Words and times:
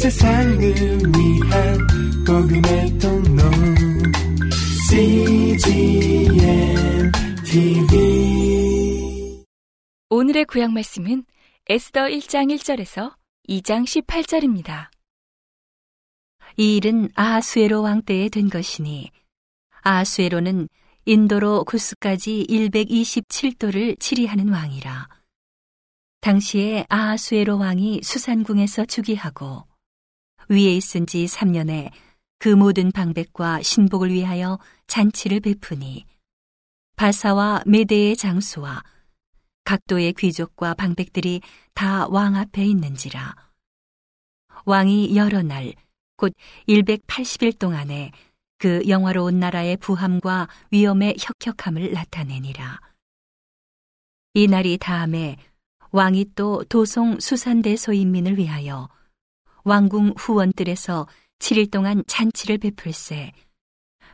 세상을 0.00 0.58
위한 0.58 1.78
복음의 2.26 2.98
통로 2.98 3.42
CGM 4.88 6.32
TV 7.44 9.44
오늘의 10.08 10.46
구약 10.46 10.72
말씀은 10.72 11.26
에스더 11.68 12.04
1장 12.04 12.50
1절에서 12.56 13.12
2장 13.46 13.84
18절입니다. 13.84 14.88
이 16.56 16.76
일은 16.76 17.10
아하수에로 17.14 17.82
왕 17.82 18.00
때에 18.00 18.30
된 18.30 18.48
것이니 18.48 19.10
아하수에로는 19.82 20.70
인도로 21.04 21.64
구스까지 21.64 22.46
127도를 22.48 24.00
치리하는 24.00 24.48
왕이라. 24.48 25.08
당시에 26.22 26.86
아하수에로 26.88 27.58
왕이 27.58 28.00
수산궁에서 28.02 28.86
즉위하고 28.86 29.68
위에 30.50 30.74
있은 30.74 31.06
지 31.06 31.26
3년에 31.26 31.92
그 32.40 32.48
모든 32.48 32.90
방백과 32.90 33.62
신복을 33.62 34.10
위하여 34.10 34.58
잔치를 34.88 35.38
베푸니 35.38 36.04
바사와 36.96 37.62
메대의 37.66 38.16
장수와 38.16 38.82
각도의 39.62 40.14
귀족과 40.14 40.74
방백들이 40.74 41.40
다 41.72 42.08
왕 42.08 42.34
앞에 42.34 42.66
있는지라. 42.66 43.36
왕이 44.64 45.16
여러 45.16 45.42
날, 45.42 45.72
곧 46.16 46.32
180일 46.66 47.56
동안에 47.56 48.10
그 48.58 48.82
영화로운 48.88 49.38
나라의 49.38 49.76
부함과 49.76 50.48
위엄의 50.72 51.16
혁혁함을 51.20 51.92
나타내니라. 51.92 52.80
이 54.34 54.48
날이 54.48 54.78
다음에 54.78 55.36
왕이 55.92 56.32
또 56.34 56.64
도송 56.64 57.20
수산대 57.20 57.76
소인민을 57.76 58.36
위하여 58.36 58.88
왕궁 59.64 60.14
후원들에서 60.16 61.06
7일 61.38 61.70
동안 61.70 62.02
잔치를 62.06 62.58
베풀세 62.58 63.32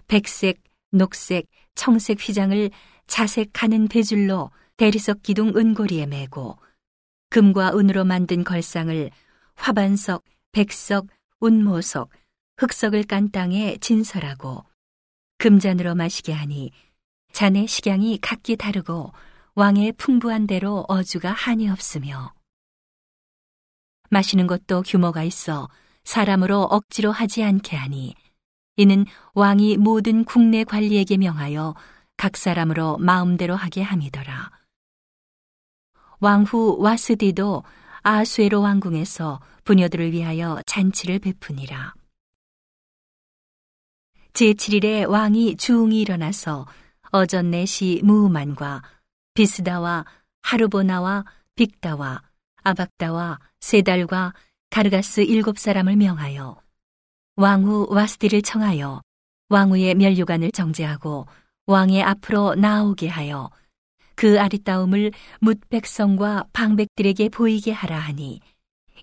백색, 0.08 0.62
녹색, 0.90 1.46
청색 1.74 2.18
휘장을 2.20 2.70
자색하는 3.06 3.88
배줄로 3.88 4.50
대리석 4.76 5.22
기둥 5.22 5.52
은고리에 5.56 6.06
매고 6.06 6.58
금과 7.30 7.76
은으로 7.76 8.04
만든 8.04 8.44
걸상을 8.44 9.10
화반석, 9.54 10.24
백석, 10.52 11.08
운모석, 11.40 12.10
흑석을 12.58 13.04
깐 13.04 13.30
땅에 13.30 13.76
진설하고 13.78 14.64
금잔으로 15.38 15.94
마시게 15.94 16.32
하니 16.32 16.70
잔의 17.32 17.66
식양이 17.66 18.18
각기 18.20 18.56
다르고 18.56 19.12
왕의 19.54 19.92
풍부한 19.92 20.46
대로 20.46 20.84
어주가 20.88 21.32
한이 21.32 21.68
없으며 21.68 22.35
마시는 24.10 24.46
것도 24.46 24.82
규모가 24.82 25.22
있어 25.24 25.68
사람으로 26.04 26.62
억지로 26.62 27.10
하지 27.12 27.42
않게 27.42 27.76
하니 27.76 28.14
이는 28.76 29.06
왕이 29.34 29.78
모든 29.78 30.24
국내 30.24 30.64
관리에게 30.64 31.16
명하여 31.16 31.74
각 32.16 32.36
사람으로 32.36 32.98
마음대로 32.98 33.56
하게 33.56 33.82
함이더라. 33.82 34.50
왕후 36.20 36.78
와스디도 36.80 37.64
아수에로 38.02 38.60
왕궁에서 38.60 39.40
부녀들을 39.64 40.12
위하여 40.12 40.60
잔치를 40.66 41.18
베푸니라. 41.18 41.94
제7일에 44.32 45.08
왕이 45.08 45.56
주웅이 45.56 46.00
일어나서 46.00 46.66
어전 47.10 47.50
내시 47.50 48.00
무후만과 48.04 48.82
비스다와 49.34 50.04
하르보나와 50.42 51.24
빅다와 51.54 52.22
아박다와 52.66 53.38
세달과 53.60 54.34
가르가스 54.70 55.20
일곱 55.20 55.58
사람을 55.58 55.94
명하여 55.94 56.60
왕후 57.36 57.86
와스디를 57.90 58.42
청하여 58.42 59.02
왕후의 59.50 59.94
멸류관을 59.94 60.50
정제하고 60.50 61.26
왕의 61.66 62.02
앞으로 62.02 62.56
나오게 62.56 63.06
하여 63.06 63.50
그 64.16 64.40
아리따움을 64.40 65.12
뭇 65.40 65.60
백성과 65.68 66.46
방백들에게 66.52 67.28
보이게 67.28 67.70
하라 67.70 67.98
하니 67.98 68.40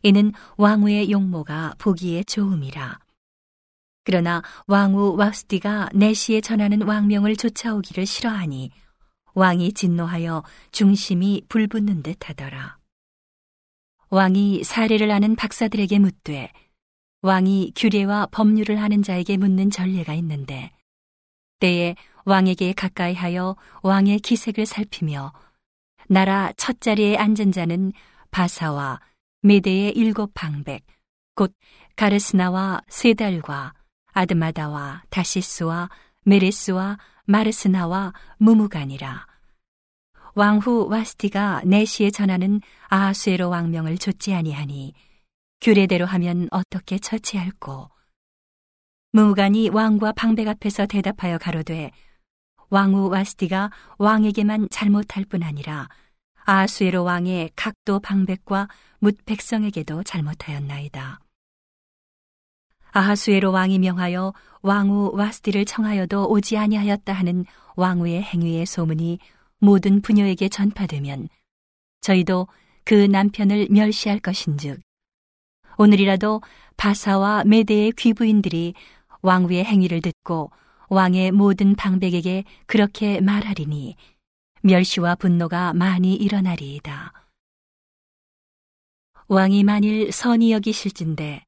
이는 0.01 0.33
왕후의 0.57 1.09
용모가 1.09 1.75
보기에 1.77 2.23
좋음이라. 2.23 2.99
그러나 4.03 4.41
왕후 4.67 5.15
와스디가 5.15 5.91
내시에 5.93 6.41
전하는 6.41 6.81
왕명을 6.81 7.37
쫓아오기를 7.37 8.05
싫어하니 8.05 8.71
왕이 9.35 9.71
진노하여 9.71 10.43
중심이 10.73 11.43
불붙는 11.47 12.03
듯 12.03 12.27
하더라. 12.27 12.82
왕이 14.13 14.63
사례를 14.63 15.09
아는 15.09 15.35
박사들에게 15.35 15.97
묻되 15.97 16.51
왕이 17.23 17.71
규례와 17.75 18.27
법률을 18.27 18.79
하는 18.79 19.01
자에게 19.01 19.37
묻는 19.37 19.71
전례가 19.71 20.13
있는데 20.13 20.71
때에 21.59 21.95
왕에게 22.23 22.73
가까이 22.73 23.15
하여 23.15 23.55
왕의 23.81 24.19
기색을 24.19 24.67
살피며 24.67 25.33
나라 26.09 26.53
첫 26.57 26.79
자리에 26.79 27.17
앉은 27.17 27.51
자는 27.51 27.91
바사와 28.29 29.01
메대의 29.41 29.93
일곱 29.93 30.35
방백 30.35 30.85
곧 31.33 31.55
가르스나와 31.95 32.81
세달과 32.89 33.73
아드마다와 34.11 35.05
다시스와 35.09 35.89
메레스와 36.25 36.99
마르스나와 37.25 38.13
무무간이라 38.37 39.32
왕후 40.35 40.87
와스티가 40.89 41.61
내시에 41.65 42.09
전하는 42.09 42.59
아하수에로 42.87 43.49
왕명을 43.49 43.99
좇지 43.99 44.33
아니하니 44.33 44.93
규례대로 45.61 46.05
하면 46.07 46.47
어떻게 46.49 46.97
처치할꼬 46.97 47.89
무무간이 49.11 49.69
왕과 49.69 50.13
방백 50.13 50.47
앞에서 50.47 50.87
대답하여 50.87 51.37
가로되 51.37 51.91
왕후 52.69 53.09
와스티가 53.09 53.69
왕에게만 53.99 54.69
잘못할 54.71 55.23
뿐 55.25 55.43
아니라 55.43 55.87
아수에로 56.45 57.03
왕의 57.03 57.51
각도 57.55 57.99
방백과 57.99 58.67
뭇 58.99 59.15
백성에게도 59.25 60.01
잘못하였나이다. 60.01 61.19
아하수에로 62.91 63.51
왕이 63.51 63.77
명하여 63.79 64.33
왕후 64.63 65.11
와스티를 65.13 65.65
청하여도 65.65 66.27
오지 66.29 66.57
아니하였다 66.57 67.13
하는 67.13 67.45
왕후의 67.75 68.23
행위의 68.23 68.65
소문이 68.65 69.19
모든 69.63 70.01
부녀에게 70.01 70.49
전파되면 70.49 71.29
저희도 72.01 72.49
그 72.83 72.93
남편을 72.93 73.69
멸시할 73.71 74.19
것인즉 74.19 74.81
오늘이라도 75.77 76.41
바사와 76.75 77.45
메대의 77.45 77.93
귀부인들이 77.93 78.73
왕후의 79.21 79.63
행위를 79.63 80.01
듣고 80.01 80.51
왕의 80.89 81.31
모든 81.31 81.75
방백에게 81.75 82.43
그렇게 82.65 83.21
말하리니 83.21 83.95
멸시와 84.63 85.15
분노가 85.15 85.71
많이 85.71 86.13
일어나리이다. 86.13 87.13
왕이 89.29 89.63
만일 89.63 90.11
선이 90.11 90.51
여기실진데 90.51 91.45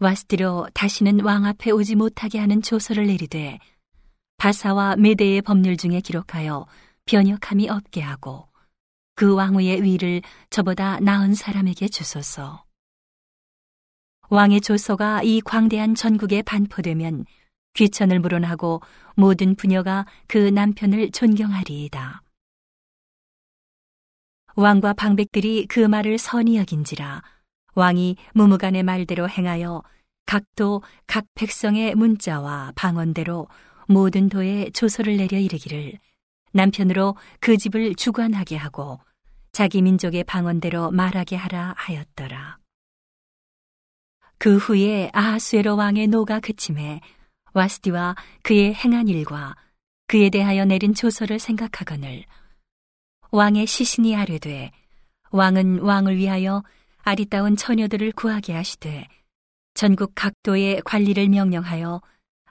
와스티로 0.00 0.68
다시는 0.74 1.20
왕 1.20 1.46
앞에 1.46 1.70
오지 1.70 1.96
못하게 1.96 2.40
하는 2.40 2.60
조서를 2.60 3.06
내리되 3.06 3.58
바사와 4.36 4.96
메대의 4.96 5.40
법률 5.40 5.78
중에 5.78 6.02
기록하여 6.02 6.66
변역함이 7.06 7.68
없게 7.68 8.00
하고 8.00 8.48
그 9.14 9.34
왕후의 9.34 9.82
위를 9.82 10.22
저보다 10.50 10.98
나은 11.00 11.34
사람에게 11.34 11.88
주소서. 11.88 12.64
왕의 14.30 14.62
조서가 14.62 15.22
이 15.22 15.40
광대한 15.40 15.94
전국에 15.94 16.42
반포되면 16.42 17.26
귀천을 17.74 18.20
물어나고 18.20 18.80
모든 19.16 19.54
부녀가 19.54 20.06
그 20.26 20.38
남편을 20.38 21.10
존경하리이다. 21.10 22.22
왕과 24.56 24.94
방백들이 24.94 25.66
그 25.66 25.80
말을 25.80 26.16
선히 26.16 26.56
여긴지라 26.56 27.22
왕이 27.74 28.16
무무간의 28.34 28.84
말대로 28.84 29.28
행하여 29.28 29.82
각도 30.26 30.82
각 31.06 31.26
백성의 31.34 31.96
문자와 31.96 32.72
방언대로 32.76 33.48
모든 33.88 34.28
도에 34.28 34.70
조서를 34.70 35.16
내려 35.16 35.38
이르기를 35.38 35.98
남편으로 36.54 37.16
그 37.40 37.56
집을 37.56 37.94
주관하게 37.94 38.56
하고 38.56 39.00
자기 39.52 39.82
민족의 39.82 40.24
방언대로 40.24 40.90
말하게 40.90 41.36
하라 41.36 41.74
하였더라. 41.76 42.58
그 44.38 44.56
후에 44.56 45.10
아하수에로 45.12 45.76
왕의 45.76 46.08
노가 46.08 46.40
그침에 46.40 47.00
와스디와 47.52 48.16
그의 48.42 48.74
행한 48.74 49.08
일과 49.08 49.54
그에 50.06 50.28
대하여 50.30 50.64
내린 50.64 50.92
조서를 50.92 51.38
생각하거늘 51.38 52.24
왕의 53.30 53.66
시신이 53.66 54.16
아뢰되 54.16 54.70
왕은 55.30 55.80
왕을 55.80 56.16
위하여 56.16 56.62
아리따운 57.02 57.56
처녀들을 57.56 58.12
구하게 58.12 58.54
하시되 58.54 59.08
전국 59.74 60.12
각도의 60.14 60.82
관리를 60.84 61.28
명령하여 61.28 62.00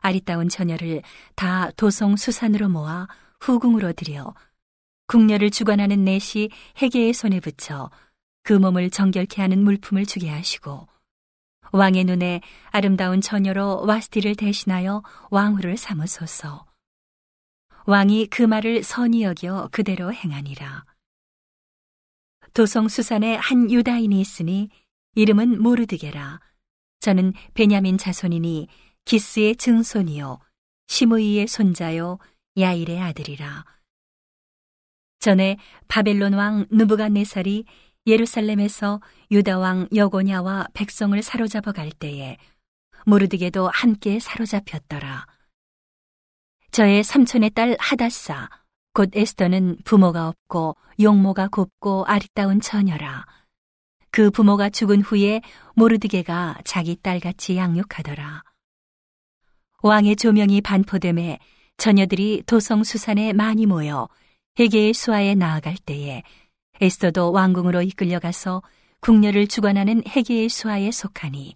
아리따운 0.01 0.49
처녀를 0.49 1.01
다 1.35 1.71
도성 1.71 2.17
수산으로 2.17 2.69
모아 2.69 3.07
후궁으로 3.43 3.91
들여 3.91 4.33
궁녀를 5.07 5.51
주관하는 5.51 6.05
넷이 6.05 6.49
해계의 6.81 7.13
손에 7.13 7.41
붙여 7.41 7.91
그 8.41 8.53
몸을 8.53 8.89
정결케 8.89 9.41
하는 9.41 9.63
물품을 9.63 10.05
주게 10.05 10.29
하시고 10.29 10.87
왕의 11.73 12.05
눈에 12.05 12.41
아름다운 12.69 13.19
처녀로 13.19 13.85
와스티를 13.85 14.35
대신하여 14.35 15.03
왕후를 15.29 15.75
삼으소서. 15.75 16.65
왕이 17.85 18.27
그 18.27 18.43
말을 18.43 18.83
선히 18.83 19.23
여겨 19.23 19.69
그대로 19.71 20.13
행하니라. 20.13 20.85
도성 22.53 22.87
수산에 22.87 23.35
한 23.35 23.69
유다인이 23.69 24.21
있으니 24.21 24.69
이름은 25.15 25.61
모르드게라. 25.61 26.39
저는 27.01 27.33
베냐민 27.55 27.97
자손이니 27.97 28.67
기스의 29.03 29.57
증손이요 29.57 30.39
시므이의 30.87 31.47
손자요 31.47 32.19
야일의 32.57 33.01
아들이라. 33.01 33.65
전에 35.19 35.57
바벨론 35.87 36.33
왕 36.33 36.65
누부갓네살이 36.69 37.65
예루살렘에서 38.05 39.01
유다 39.31 39.57
왕 39.57 39.87
여고냐와 39.95 40.67
백성을 40.73 41.19
사로잡아 41.21 41.71
갈 41.71 41.91
때에 41.91 42.37
모르드게도 43.05 43.69
함께 43.69 44.19
사로잡혔더라. 44.19 45.25
저의 46.71 47.03
삼촌의 47.03 47.51
딸 47.51 47.75
하다사 47.79 48.49
곧 48.93 49.09
에스더는 49.15 49.77
부모가 49.85 50.27
없고 50.27 50.75
용모가 50.99 51.47
곱고 51.47 52.05
아리따운 52.05 52.61
처녀라. 52.61 53.25
그 54.11 54.29
부모가 54.29 54.69
죽은 54.69 55.01
후에 55.01 55.41
모르드게가 55.75 56.59
자기 56.65 56.95
딸같이 56.95 57.57
양육하더라. 57.57 58.43
왕의 59.81 60.17
조명이 60.17 60.61
반포됨에 60.61 61.39
처녀들이 61.77 62.43
도성 62.45 62.83
수산에 62.83 63.33
많이 63.33 63.65
모여 63.65 64.07
헤게의 64.59 64.93
수하에 64.93 65.35
나아갈 65.35 65.75
때에 65.85 66.23
에스더도 66.79 67.31
왕궁으로 67.31 67.81
이끌려가서 67.81 68.61
궁녀를 68.99 69.47
주관하는 69.47 70.03
헤게의 70.07 70.49
수하에 70.49 70.91
속하니 70.91 71.55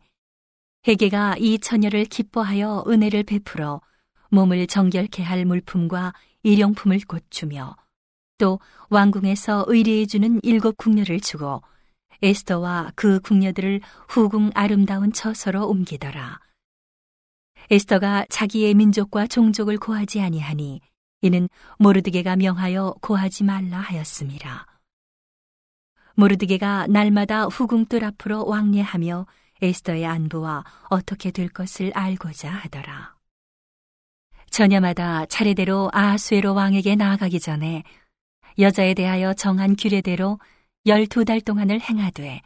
헤게가 0.88 1.36
이 1.38 1.60
처녀를 1.60 2.06
기뻐하여 2.06 2.86
은혜를 2.88 3.24
베풀어 3.24 3.82
몸을 4.30 4.68
정결케 4.68 5.24
할 5.24 5.46
물품과 5.46 6.14
일용품을 6.44 7.00
곧주며 7.08 7.76
또 8.38 8.60
왕궁에서 8.90 9.66
의뢰해 9.68 10.06
주는 10.06 10.40
일곱 10.44 10.78
궁녀를 10.78 11.20
주고 11.20 11.62
에스더와 12.22 12.92
그 12.96 13.20
궁녀들을 13.20 13.82
후궁 14.10 14.52
아름다운 14.56 15.12
처서로 15.12 15.68
옮기더라. 15.68 16.40
에스더가 17.70 18.26
자기의 18.30 18.74
민족과 18.76 19.28
종족을 19.28 19.78
고하지 19.78 20.22
아니하니 20.22 20.82
이는 21.22 21.50
모르드게가 21.80 22.36
명하여 22.36 22.96
고하지 23.02 23.44
말라 23.44 23.80
하였습니다. 23.80 24.66
모르드게가 26.16 26.88
날마다 26.88 27.46
후궁뜰 27.46 28.04
앞으로 28.06 28.46
왕래하며 28.46 29.26
에스더의 29.62 30.06
안부와 30.06 30.64
어떻게 30.90 31.32
될 31.32 31.50
것을 31.50 31.92
알고자 31.94 32.50
하더라. 32.50 33.16
저녁마다 34.50 35.26
차례대로 35.26 35.90
아하수에로 35.92 36.54
왕에게 36.54 36.96
나아가기 36.96 37.40
전에 37.40 37.84
여자에 38.58 38.94
대하여 38.94 39.34
정한 39.34 39.76
규례대로 39.76 40.40
열두 40.86 41.26
달 41.26 41.42
동안을 41.42 41.82
행하되 41.82 42.42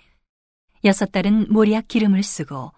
여섯 0.84 1.12
달은 1.12 1.54
모리약 1.54 1.88
기름을 1.88 2.24
쓰고 2.24 2.72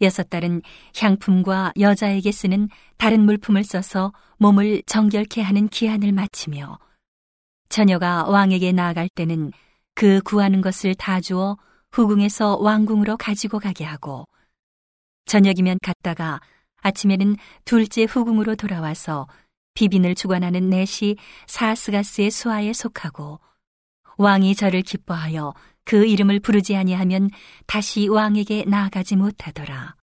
여섯 0.00 0.30
달은 0.30 0.62
향품과 0.96 1.72
여자에게 1.78 2.32
쓰는 2.32 2.68
다른 2.96 3.20
물품을 3.24 3.64
써서 3.64 4.12
몸을 4.38 4.82
정결케 4.86 5.42
하는 5.42 5.68
기한을 5.68 6.12
마치며 6.12 6.78
처녀가 7.68 8.24
왕에게 8.24 8.72
나아갈 8.72 9.08
때는 9.08 9.52
그 9.94 10.20
구하는 10.22 10.60
것을 10.60 10.94
다 10.94 11.20
주어 11.20 11.56
후궁에서 11.92 12.56
왕궁으로 12.56 13.16
가지고 13.16 13.58
가게 13.58 13.84
하고 13.84 14.26
저녁이면 15.26 15.78
갔다가 15.82 16.40
아침에는 16.82 17.36
둘째 17.64 18.04
후궁으로 18.04 18.56
돌아와서 18.56 19.28
비빈을 19.74 20.14
주관하는 20.14 20.70
넷이 20.70 21.16
사스가스의 21.46 22.30
수하에 22.30 22.72
속하고 22.72 23.40
왕이 24.16 24.54
저를 24.54 24.82
기뻐하여 24.82 25.54
그 25.90 26.06
이름을 26.06 26.38
부르지 26.38 26.76
아니하면 26.76 27.30
다시 27.66 28.06
왕에게 28.06 28.64
나아가지 28.64 29.16
못하더라. 29.16 29.96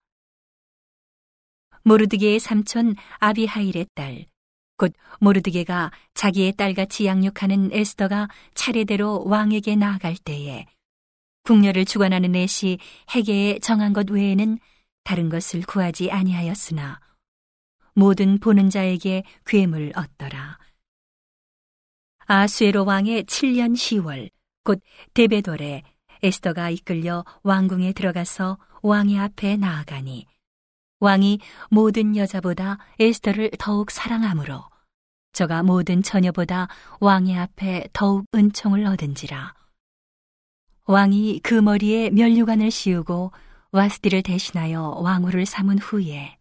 모르드게의 1.84 2.42
삼촌 2.42 2.94
아비하일의 3.20 3.88
딸, 3.96 4.26
곧 4.76 4.92
모르드게가 5.22 5.94
자기의 6.14 6.58
딸같이 6.58 7.06
양육하는 7.06 7.70
에스더가 7.72 8.28
차례대로 8.54 9.24
왕에게 9.28 9.78
나아갈 9.78 10.18
때에 10.18 10.66
궁녀를 11.44 11.86
주관하는 11.86 12.34
넷이 12.34 12.80
해계에 13.16 13.60
정한 13.60 13.94
것 13.94 14.10
외에는 14.10 14.60
다른 15.06 15.30
것을 15.30 15.62
구하지 15.62 16.12
아니하였으나 16.12 17.00
모든 17.94 18.40
보는 18.40 18.70
자에게 18.70 19.24
괴물 19.46 19.94
얻더라. 19.96 20.58
아수에로 22.26 22.84
왕의 22.84 23.24
7년 23.24 23.72
10월 23.72 24.37
곧 24.68 24.82
데베돌에 25.14 25.84
에스더가 26.22 26.72
이끌려 26.72 27.24
왕궁에 27.44 27.94
들어가서 27.94 28.58
왕의 28.82 29.18
앞에 29.18 29.56
나아가니 29.56 30.26
왕이 31.00 31.40
모든 31.70 32.18
여자보다 32.18 32.78
에스더를 33.00 33.52
더욱 33.60 33.92
사랑하므로 33.92 34.66
저가 35.32 35.64
모든 35.64 36.04
처녀보다 36.04 36.68
왕의 37.00 37.38
앞에 37.38 37.88
더욱 37.94 38.26
은총을 38.36 38.86
얻은지라. 38.88 39.54
왕이 40.86 41.40
그 41.44 41.54
머리에 41.54 42.10
면류관을 42.10 42.70
씌우고 42.70 43.32
와스디를 43.72 44.22
대신하여 44.22 44.98
왕후를 45.00 45.46
삼은 45.46 45.80
후에 45.80 46.38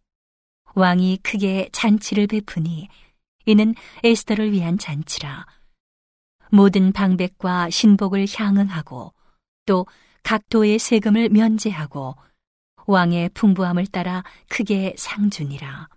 왕이 0.75 1.19
크게 1.23 1.69
잔치를 1.71 2.27
베푸니 2.27 2.89
이는 3.45 3.77
에스더를 4.03 4.51
위한 4.51 4.79
잔치라 4.79 5.47
모든 6.51 6.93
방백과 6.93 7.71
신복을 7.71 8.27
향응하고 8.37 9.13
또 9.67 9.87
각 10.27 10.49
도의 10.49 10.81
세금을 10.81 11.29
면제하고 11.29 12.17
왕의 12.89 13.29
풍부함을 13.29 13.87
따라 13.87 14.25
크게 14.49 14.97
상준이라. 14.99 15.89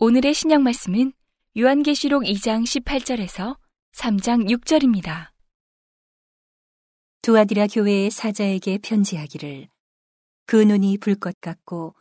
오늘의 0.00 0.34
신약 0.34 0.62
말씀은 0.62 1.12
요한계시록 1.56 2.24
2장 2.24 2.64
18절에서 2.64 3.56
3장 3.92 4.50
6절입니다. 4.50 5.28
두아디라 7.22 7.68
교회의 7.68 8.10
사자에게 8.10 8.78
편지하기를 8.78 9.68
그 10.46 10.56
눈이 10.56 10.98
불꽃 10.98 11.40
같고 11.40 11.94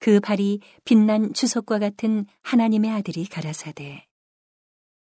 그 0.00 0.20
발이 0.20 0.60
빛난 0.84 1.32
주석과 1.32 1.78
같은 1.78 2.26
하나님의 2.42 2.90
아들이 2.90 3.24
가라사대 3.24 4.04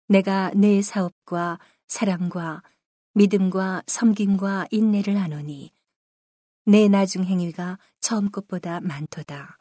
내가 0.09 0.51
내 0.55 0.81
사업과 0.81 1.59
사랑과 1.87 2.63
믿음과 3.13 3.83
섬김과 3.87 4.69
인내를 4.71 5.21
하노니 5.21 5.71
내 6.65 6.89
나중 6.89 7.25
행위가 7.25 7.79
처음 8.01 8.31
것보다 8.31 8.81
많도다. 8.81 9.59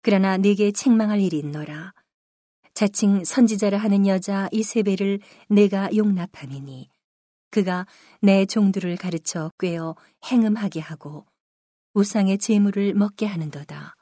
그러나 0.00 0.36
네게 0.36 0.72
책망할 0.72 1.20
일이 1.20 1.38
있노라. 1.38 1.92
자칭 2.74 3.22
선지자라 3.22 3.76
하는 3.76 4.06
여자 4.06 4.48
이세벨을 4.50 5.20
내가 5.48 5.94
용납함이니 5.94 6.88
그가 7.50 7.86
내 8.22 8.46
종들을 8.46 8.96
가르쳐 8.96 9.50
꿰어 9.58 9.94
행음하게 10.24 10.80
하고 10.80 11.26
우상의 11.92 12.38
재물을 12.38 12.94
먹게 12.94 13.26
하는도다. 13.26 13.94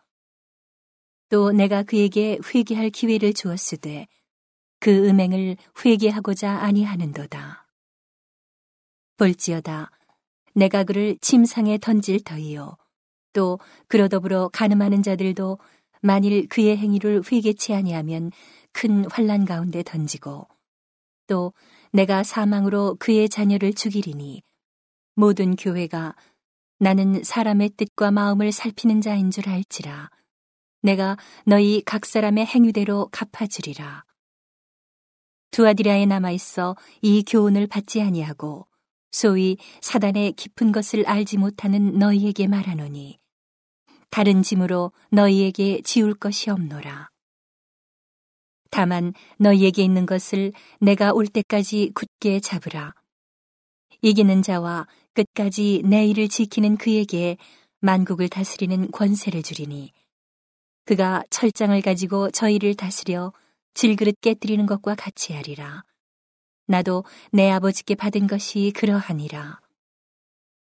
또 1.31 1.51
내가 1.51 1.83
그에게 1.83 2.39
회개할 2.55 2.91
기회를 2.91 3.35
주었으되 3.35 4.07
그 4.81 5.07
음행을 5.09 5.57
회개하고자 5.85 6.51
아니하는도다. 6.51 7.67
볼지어다 9.19 9.91
내가 10.55 10.85
그를 10.85 11.19
침상에 11.21 11.77
던질 11.77 12.25
터이요. 12.25 12.77
또 13.35 13.61
그러 13.87 14.09
더불어 14.09 14.49
가늠하는 14.49 15.03
자들도 15.03 15.59
만일 16.01 16.49
그의 16.49 16.79
행위를 16.79 17.23
회개치 17.31 17.75
아니하면 17.75 18.33
큰 18.73 19.05
환란 19.11 19.45
가운데 19.45 19.83
던지고 19.83 20.49
또 21.27 21.53
내가 21.93 22.23
사망으로 22.23 22.97
그의 22.99 23.29
자녀를 23.29 23.75
죽이리니 23.75 24.43
모든 25.15 25.57
교회가 25.57 26.17
나는 26.79 27.23
사람의 27.23 27.71
뜻과 27.77 28.11
마음을 28.11 28.51
살피는 28.51 29.03
자인 29.03 29.31
줄 29.31 29.51
알지라. 29.51 30.09
내가 30.81 31.19
너희 31.45 31.83
각 31.85 32.07
사람의 32.07 32.47
행위대로 32.47 33.11
갚아주리라 33.13 34.05
두아디라에 35.51 36.07
남아 36.07 36.31
있어 36.33 36.77
이 37.03 37.23
교훈을 37.25 37.67
받지 37.67 38.01
아니하고 38.01 38.67
소위 39.11 39.57
사단의 39.81 40.33
깊은 40.33 40.73
것을 40.73 41.07
알지 41.07 41.39
못하는 41.39 41.99
너희에게 41.99 42.47
말하노니 42.47 43.19
다른 44.11 44.43
짐으로 44.43 44.93
너희에게 45.11 45.83
지울 45.83 46.15
것이 46.15 46.51
없노라. 46.51 47.11
다만 48.71 49.13
너희에게 49.39 49.83
있는 49.83 50.07
것을 50.07 50.53
내가 50.81 51.13
올 51.13 51.27
때까지 51.27 51.93
굳게 51.95 52.41
잡으라. 52.41 52.95
이기는 54.03 54.43
자와 54.43 54.87
끝까지 55.15 55.83
내 55.85 56.07
일을 56.07 56.29
지키는 56.29 56.77
그에게 56.77 57.37
만국을 57.81 58.29
다스리는 58.29 58.91
권세를 58.91 59.43
주리니 59.43 59.93
그가 60.85 61.23
철장을 61.31 61.81
가지고 61.83 62.31
저희를 62.31 62.75
다스려 62.75 63.33
질그릇 63.75 64.21
깨뜨리는 64.21 64.67
것과 64.67 64.95
같이 64.95 65.33
하리라. 65.33 65.85
나도 66.67 67.05
내 67.33 67.51
아버지께 67.51 67.95
받은 67.95 68.27
것이 68.27 68.73
그러하니라. 68.75 69.61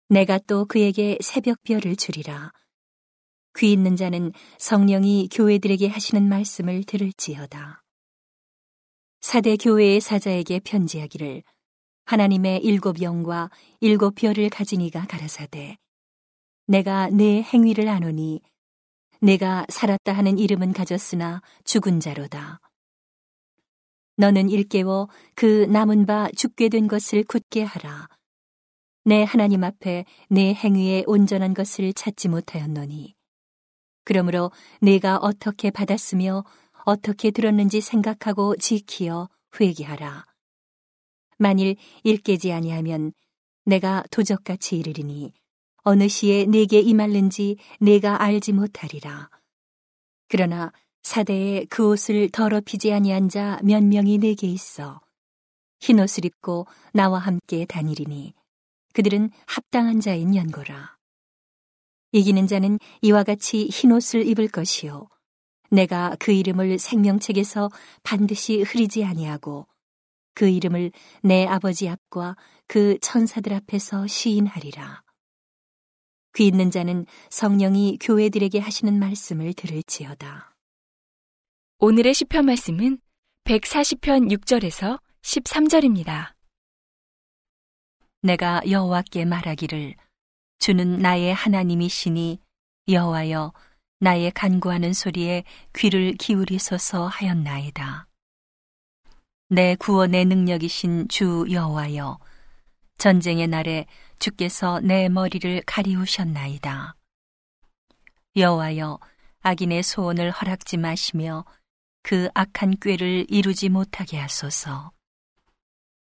내가 0.08 0.38
또 0.46 0.64
그에게 0.64 1.18
새벽별을 1.20 1.96
주리라. 1.96 2.52
귀 3.58 3.72
있는 3.72 3.96
자는 3.96 4.32
성령이 4.58 5.28
교회들에게 5.32 5.88
하시는 5.88 6.28
말씀을 6.28 6.84
들을지어다. 6.84 7.82
사대 9.20 9.56
교회의 9.56 10.00
사자에게 10.00 10.60
편지하기를 10.60 11.42
하나님의 12.06 12.60
일곱 12.64 13.02
영과 13.02 13.50
일곱 13.80 14.14
별을 14.14 14.48
가진 14.48 14.80
이가 14.80 15.06
가라사대 15.06 15.76
내가 16.66 17.10
내 17.10 17.42
행위를 17.42 17.88
아노니 17.88 18.40
내가 19.20 19.66
살았다 19.68 20.12
하는 20.12 20.38
이름은 20.38 20.72
가졌으나 20.72 21.42
죽은 21.64 22.00
자로다. 22.00 22.60
너는 24.20 24.50
일깨워 24.50 25.08
그 25.34 25.64
남은 25.70 26.04
바 26.04 26.28
죽게 26.36 26.68
된 26.68 26.88
것을 26.88 27.24
굳게 27.24 27.62
하라. 27.62 28.06
내 29.02 29.24
하나님 29.24 29.64
앞에 29.64 30.04
내 30.28 30.52
행위에 30.52 31.04
온전한 31.06 31.54
것을 31.54 31.94
찾지 31.94 32.28
못하였노니. 32.28 33.14
그러므로 34.04 34.50
내가 34.82 35.16
어떻게 35.16 35.70
받았으며 35.70 36.44
어떻게 36.84 37.30
들었는지 37.30 37.80
생각하고 37.80 38.56
지키어 38.56 39.30
회개하라. 39.58 40.26
만일 41.38 41.76
일깨지 42.02 42.52
아니하면 42.52 43.14
내가 43.64 44.04
도적같이 44.10 44.76
이르리니 44.76 45.32
어느 45.82 46.08
시에 46.08 46.44
내게 46.44 46.80
임할는지 46.80 47.56
내가 47.80 48.22
알지 48.22 48.52
못하리라. 48.52 49.30
그러나 50.28 50.72
사대에 51.02 51.64
그 51.70 51.88
옷을 51.88 52.30
더럽히지 52.30 52.92
아니한 52.92 53.28
자 53.28 53.58
몇 53.62 53.82
명이 53.84 54.18
내게 54.18 54.46
있어 54.46 55.00
흰 55.80 55.98
옷을 55.98 56.24
입고 56.24 56.66
나와 56.92 57.18
함께 57.18 57.64
다니리니 57.64 58.34
그들은 58.92 59.30
합당한 59.46 60.00
자인 60.00 60.34
연고라. 60.34 60.96
이기는 62.12 62.46
자는 62.46 62.78
이와 63.02 63.22
같이 63.22 63.68
흰 63.72 63.92
옷을 63.92 64.26
입을 64.26 64.48
것이요 64.48 65.08
내가 65.70 66.16
그 66.18 66.32
이름을 66.32 66.78
생명책에서 66.78 67.70
반드시 68.02 68.62
흐리지 68.62 69.04
아니하고 69.04 69.66
그 70.34 70.48
이름을 70.48 70.90
내 71.22 71.46
아버지 71.46 71.88
앞과 71.88 72.36
그 72.66 72.98
천사들 73.00 73.52
앞에서 73.52 74.06
시인하리라. 74.06 75.02
귀 76.36 76.46
있는 76.46 76.70
자는 76.70 77.06
성령이 77.30 77.98
교회들에게 78.00 78.58
하시는 78.58 78.98
말씀을 78.98 79.54
들을지어다. 79.54 80.54
오늘의 81.82 82.12
시편 82.12 82.44
말씀은 82.44 82.98
140편 83.44 84.30
6절에서 84.30 85.00
13절입니다. 85.22 86.34
내가 88.20 88.60
여호와께 88.68 89.24
말하기를 89.24 89.94
주는 90.58 90.98
나의 90.98 91.32
하나님이시니 91.32 92.38
여호와여 92.86 93.54
나의 93.98 94.30
간구하는 94.32 94.92
소리에 94.92 95.44
귀를 95.74 96.12
기울이소서 96.18 97.06
하였나이다. 97.06 98.08
내 99.48 99.74
구원의 99.76 100.26
능력이신 100.26 101.08
주 101.08 101.46
여호와여 101.50 102.18
전쟁의 102.98 103.48
날에 103.48 103.86
주께서 104.18 104.80
내 104.80 105.08
머리를 105.08 105.62
가리우셨나이다. 105.64 106.94
여호와여 108.36 108.98
악인의 109.40 109.82
소원을 109.82 110.30
허락지 110.30 110.76
마시며 110.76 111.46
그 112.02 112.28
악한 112.34 112.76
꾀를 112.80 113.26
이루지 113.28 113.68
못하게 113.68 114.18
하소서. 114.18 114.92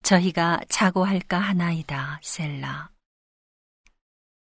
저희가 0.04 0.62
자고할까 0.70 1.40
하나이다, 1.40 2.20
셀라. 2.24 2.90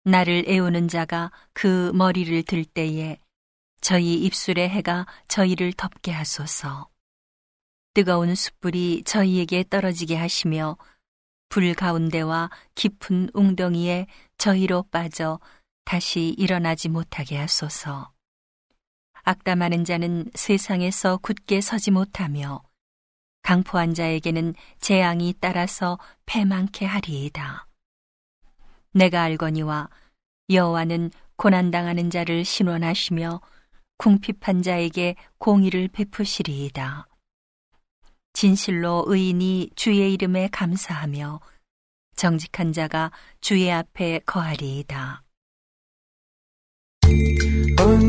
나를 0.04 0.46
애우는 0.48 0.88
자가 0.88 1.32
그 1.54 1.92
머리를 1.94 2.44
들 2.44 2.66
때에 2.66 3.18
저희 3.82 4.16
입술의 4.16 4.70
해가 4.70 5.06
저희를 5.28 5.74
덮게 5.74 6.12
하소서. 6.12 6.90
뜨거운 7.94 8.36
숯불이 8.36 9.04
저희에게 9.06 9.64
떨어지게 9.70 10.16
하시며 10.16 10.78
불 11.50 11.74
가운데와 11.74 12.50
깊은 12.76 13.30
웅덩이에 13.34 14.08
저희로 14.38 14.84
빠져 14.92 15.40
다시 15.86 16.36
일어나지 16.38 16.90
못하게 16.90 17.38
하소서. 17.38 18.15
악담하는 19.26 19.86
자는 19.86 20.30
세상에서 20.36 21.18
굳게 21.18 21.60
서지 21.60 21.90
못하며 21.92 22.64
강포한 23.42 23.94
자에게는 23.94 24.54
재앙이 24.80 25.36
따라서 25.40 25.98
패망케 26.26 26.86
하리이다. 26.86 27.68
내가 28.94 29.24
알거니와 29.24 29.90
여호와는 30.50 31.12
고난당하는 31.38 32.10
자를 32.10 32.46
신원하시며 32.46 33.42
궁핍한 33.98 34.62
자에게 34.62 35.16
공의를 35.40 35.88
베푸시리이다. 35.90 37.08
진실로 38.34 39.06
의인이 39.08 39.72
주의 39.76 40.14
이름에 40.14 40.50
감사하며 40.52 41.40
정직한 42.16 42.74
자가 42.74 43.12
주의 43.42 43.72
앞에 43.72 44.20
거하리이다. 44.26 45.24